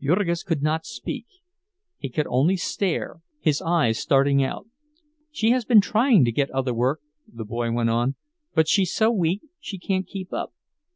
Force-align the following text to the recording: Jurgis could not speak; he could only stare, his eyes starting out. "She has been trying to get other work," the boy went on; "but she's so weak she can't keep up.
Jurgis 0.00 0.44
could 0.44 0.62
not 0.62 0.86
speak; 0.86 1.26
he 1.98 2.08
could 2.08 2.28
only 2.28 2.56
stare, 2.56 3.16
his 3.40 3.60
eyes 3.60 3.98
starting 3.98 4.40
out. 4.40 4.68
"She 5.32 5.50
has 5.50 5.64
been 5.64 5.80
trying 5.80 6.24
to 6.24 6.30
get 6.30 6.52
other 6.52 6.72
work," 6.72 7.00
the 7.26 7.44
boy 7.44 7.72
went 7.72 7.90
on; 7.90 8.14
"but 8.54 8.68
she's 8.68 8.94
so 8.94 9.10
weak 9.10 9.42
she 9.58 9.78
can't 9.78 10.06
keep 10.06 10.32
up. 10.32 10.54